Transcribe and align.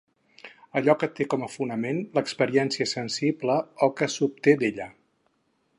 Allò 0.79 0.95
que 1.03 1.09
té 1.19 1.27
com 1.33 1.43
a 1.47 1.49
fonament 1.57 1.99
l'experiència 2.17 2.89
sensible 2.95 3.61
o 3.89 3.91
que 4.01 4.11
s'obté 4.17 4.57
d'ella. 4.65 4.91